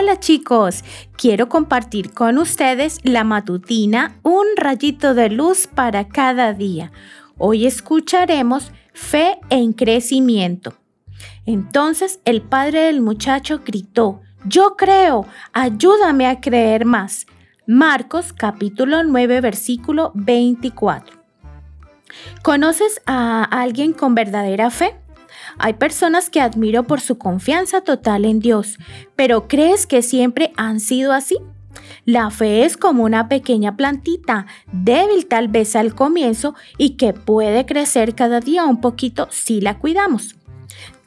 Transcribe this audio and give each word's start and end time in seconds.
Hola 0.00 0.20
chicos, 0.20 0.84
quiero 1.16 1.48
compartir 1.48 2.12
con 2.14 2.38
ustedes 2.38 3.00
la 3.02 3.24
matutina 3.24 4.20
Un 4.22 4.46
rayito 4.56 5.12
de 5.12 5.28
luz 5.28 5.66
para 5.66 6.06
cada 6.06 6.52
día. 6.52 6.92
Hoy 7.36 7.66
escucharemos 7.66 8.70
Fe 8.92 9.40
en 9.50 9.72
crecimiento. 9.72 10.74
Entonces 11.46 12.20
el 12.24 12.42
padre 12.42 12.82
del 12.82 13.00
muchacho 13.00 13.62
gritó, 13.66 14.20
Yo 14.44 14.76
creo, 14.76 15.26
ayúdame 15.52 16.28
a 16.28 16.40
creer 16.40 16.84
más. 16.84 17.26
Marcos 17.66 18.32
capítulo 18.32 19.02
9 19.02 19.40
versículo 19.40 20.12
24. 20.14 21.18
¿Conoces 22.44 23.02
a 23.04 23.42
alguien 23.42 23.92
con 23.94 24.14
verdadera 24.14 24.70
fe? 24.70 24.94
Hay 25.58 25.74
personas 25.74 26.30
que 26.30 26.40
admiro 26.40 26.84
por 26.84 27.00
su 27.00 27.18
confianza 27.18 27.80
total 27.80 28.24
en 28.24 28.38
Dios, 28.38 28.78
pero 29.16 29.48
¿crees 29.48 29.86
que 29.86 30.02
siempre 30.02 30.52
han 30.56 30.78
sido 30.78 31.12
así? 31.12 31.36
La 32.04 32.30
fe 32.30 32.64
es 32.64 32.76
como 32.76 33.04
una 33.04 33.28
pequeña 33.28 33.76
plantita, 33.76 34.46
débil 34.72 35.26
tal 35.26 35.48
vez 35.48 35.76
al 35.76 35.94
comienzo 35.94 36.54
y 36.78 36.90
que 36.90 37.12
puede 37.12 37.66
crecer 37.66 38.14
cada 38.14 38.40
día 38.40 38.64
un 38.64 38.80
poquito 38.80 39.28
si 39.30 39.60
la 39.60 39.78
cuidamos. 39.78 40.36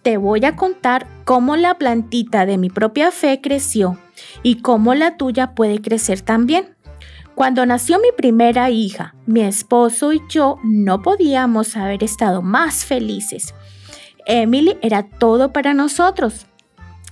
Te 0.01 0.17
voy 0.17 0.45
a 0.45 0.55
contar 0.55 1.07
cómo 1.25 1.55
la 1.55 1.75
plantita 1.75 2.45
de 2.45 2.57
mi 2.57 2.69
propia 2.69 3.11
fe 3.11 3.39
creció 3.41 3.97
y 4.43 4.61
cómo 4.61 4.95
la 4.95 5.15
tuya 5.17 5.55
puede 5.55 5.81
crecer 5.81 6.21
también. 6.21 6.75
Cuando 7.35 7.65
nació 7.65 7.97
mi 7.99 8.09
primera 8.15 8.69
hija, 8.69 9.15
mi 9.25 9.41
esposo 9.41 10.11
y 10.13 10.21
yo 10.29 10.57
no 10.63 11.01
podíamos 11.01 11.77
haber 11.77 12.03
estado 12.03 12.41
más 12.41 12.83
felices. 12.83 13.55
Emily 14.25 14.77
era 14.81 15.03
todo 15.03 15.51
para 15.53 15.73
nosotros. 15.73 16.45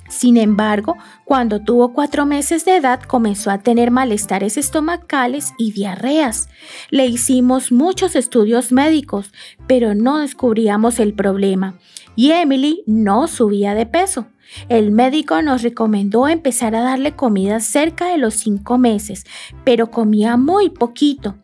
Sin 0.10 0.38
embargo, 0.38 0.98
cuando 1.24 1.62
tuvo 1.62 1.94
cuatro 1.94 2.26
meses 2.26 2.66
de 2.66 2.78
edad 2.78 3.00
comenzó 3.04 3.52
a 3.52 3.60
tener 3.60 3.92
malestares 3.92 4.58
estomacales 4.58 5.54
y 5.60 5.72
diarreas. 5.72 6.50
Le 6.90 7.06
hicimos 7.06 7.72
muchos 7.72 8.16
estudios 8.16 8.72
médicos, 8.72 9.32
pero 9.68 9.94
no 9.94 10.18
descubríamos 10.18 11.00
el 11.00 11.14
problema. 11.14 11.76
Y 12.16 12.32
Emily 12.32 12.84
no 12.88 13.28
subía 13.28 13.76
de 13.76 13.86
peso. 13.86 14.26
El 14.68 14.92
médico 14.92 15.44
nos 15.44 15.62
recomendó 15.62 16.28
empezar 16.28 16.74
a 16.74 16.82
darle 16.82 17.16
comida 17.16 17.60
cerca 17.60 18.08
de 18.08 18.18
los 18.18 18.34
cinco 18.34 18.80
meses, 18.80 19.26
pero 19.64 19.92
comía 19.92 20.38
muy 20.38 20.72
poquito. 20.72 21.36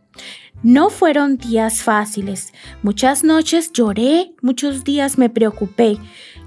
No 0.63 0.89
fueron 0.89 1.37
días 1.37 1.83
fáciles. 1.83 2.53
Muchas 2.81 3.23
noches 3.23 3.71
lloré, 3.71 4.33
muchos 4.41 4.83
días 4.83 5.17
me 5.17 5.29
preocupé. 5.29 5.97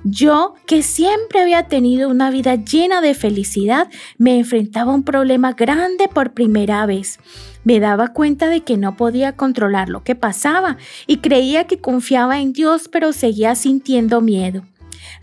Yo, 0.05 0.55
que 0.67 0.83
siempre 0.83 1.41
había 1.41 1.69
tenido 1.69 2.09
una 2.09 2.31
vida 2.31 2.57
llena 2.57 3.01
de 3.01 3.15
felicidad, 3.15 3.89
me 4.17 4.39
enfrentaba 4.39 4.93
a 4.93 4.95
un 4.95 5.03
problema 5.03 5.53
grande 5.53 6.09
por 6.09 6.33
primera 6.33 6.85
vez. 6.87 7.19
Me 7.65 7.81
daba 7.81 8.09
cuenta 8.09 8.49
de 8.49 8.63
que 8.63 8.77
no 8.77 8.97
podía 8.97 9.37
controlar 9.37 9.89
lo 9.89 10.03
que 10.03 10.15
pasaba 10.15 10.79
y 11.07 11.19
creía 11.19 11.67
que 11.67 11.81
confiaba 11.81 12.41
en 12.41 12.53
Dios, 12.53 12.89
pero 12.89 13.13
seguía 13.13 13.55
sintiendo 13.55 14.21
miedo. 14.21 14.63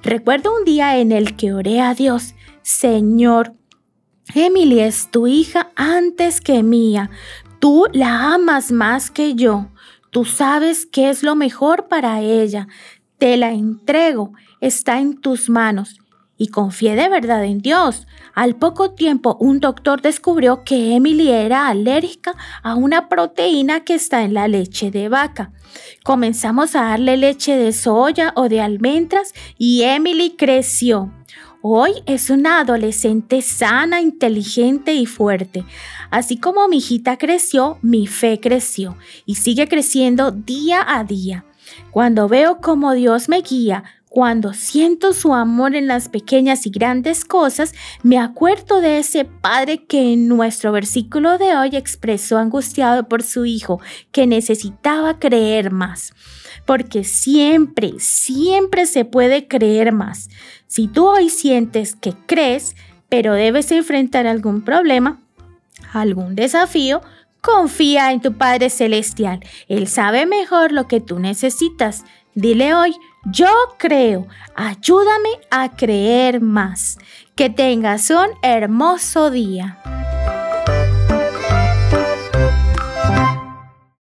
Recuerdo 0.03 0.56
un 0.58 0.66
día 0.66 0.97
en 1.00 1.11
el 1.11 1.36
que 1.36 1.53
oré 1.53 1.81
a 1.81 1.94
Dios, 1.94 2.36
Señor, 2.61 3.53
Emily 4.33 4.80
es 4.80 5.11
tu 5.11 5.28
hija 5.28 5.72
antes 5.75 6.41
que 6.41 6.63
mía. 6.63 7.11
Tú 7.59 7.86
la 7.94 8.34
amas 8.34 8.72
más 8.72 9.11
que 9.11 9.36
yo. 9.36 9.67
Tú 10.11 10.25
sabes 10.25 10.86
qué 10.86 11.09
es 11.09 11.23
lo 11.23 11.36
mejor 11.36 11.88
para 11.88 12.22
ella. 12.22 12.67
Te 13.17 13.38
la 13.38 13.52
entrego. 13.52 14.34
Está 14.62 15.00
en 15.00 15.20
tus 15.20 15.50
manos. 15.50 16.00
Y 16.38 16.47
confié 16.47 16.95
de 16.95 17.08
verdad 17.08 17.45
en 17.45 17.59
Dios. 17.59 18.08
Al 18.34 18.56
poco 18.56 18.92
tiempo, 18.92 19.38
un 19.39 19.62
doctor 19.62 20.02
descubrió 20.02 20.66
que 20.66 20.94
Emily 20.95 21.31
era 21.31 21.70
alérgica 21.70 22.36
a 22.62 22.75
una 22.75 23.08
proteína 23.08 23.85
que 23.85 23.96
está 23.96 24.24
en 24.24 24.34
la 24.34 24.50
leche 24.50 24.91
de 24.91 25.08
vaca. 25.08 25.53
Comenzamos 26.03 26.75
a 26.75 26.84
darle 26.84 27.16
leche 27.16 27.56
de 27.56 27.72
soya 27.72 28.34
o 28.35 28.50
de 28.50 28.59
almendras 28.59 29.34
y 29.58 29.84
Emily 29.84 30.35
creció. 30.38 31.12
Hoy 31.68 32.03
es 32.06 32.30
una 32.30 32.59
adolescente 32.59 33.42
sana, 33.42 34.00
inteligente 34.00 34.94
y 34.94 35.08
fuerte. 35.08 35.66
Así 36.12 36.38
como 36.38 36.68
mi 36.68 36.78
hijita 36.78 37.18
creció, 37.18 37.80
mi 37.81 38.06
fe 38.06 38.40
creció 38.40 38.98
y 39.26 39.34
sigue 39.34 39.68
creciendo 39.68 40.30
día 40.30 40.86
a 40.88 41.03
día. 41.03 41.44
Cuando 41.90 42.28
veo 42.30 42.59
cómo 42.62 42.94
Dios 42.94 43.30
me 43.30 43.42
guía, 43.42 43.84
cuando 44.16 44.53
siento 44.53 45.12
su 45.12 45.34
amor 45.34 45.76
en 45.76 45.88
las 45.88 46.08
pequeñas 46.08 46.66
y 46.66 46.70
grandes 46.70 47.26
cosas, 47.26 47.74
me 48.02 48.18
acuerdo 48.18 48.80
de 48.80 49.00
ese 49.00 49.26
padre 49.26 49.84
que 49.84 50.14
en 50.14 50.30
nuestro 50.30 50.72
versículo 50.72 51.38
de 51.38 51.58
hoy 51.58 51.72
expresó 51.74 52.38
angustiado 52.38 53.09
por 53.09 53.24
su 53.24 53.44
hijo, 53.44 53.81
que 54.14 54.26
necesitaba 54.26 55.20
creer 55.20 55.70
más. 55.70 56.14
Porque 56.66 57.03
siempre, 57.03 57.96
siempre 58.00 58.86
se 58.86 59.03
puede 59.03 59.50
creer 59.50 59.92
más. 59.92 60.30
Si 60.66 60.88
tú 60.88 61.08
hoy 61.08 61.28
sientes 61.28 61.94
que 61.94 62.14
crees, 62.26 62.78
pero 63.09 63.34
debes 63.34 63.70
enfrentar 63.74 64.28
algún 64.28 64.62
problema, 64.62 65.20
algún 65.92 66.36
desafío, 66.36 67.02
confía 67.42 68.14
en 68.14 68.22
tu 68.22 68.32
Padre 68.32 68.70
Celestial. 68.70 69.42
Él 69.68 69.90
sabe 69.90 70.26
mejor 70.26 70.72
lo 70.72 70.88
que 70.88 71.02
tú 71.02 71.20
necesitas. 71.20 72.06
Dile 72.34 72.74
hoy, 72.74 72.96
yo 73.25 73.47
creo, 73.78 74.28
ayúdame 74.56 75.30
a 75.50 75.75
creer 75.75 76.41
más. 76.41 76.97
Que 77.36 77.50
tengas 77.50 78.09
un 78.12 78.30
hermoso 78.41 79.30
día. 79.30 80.04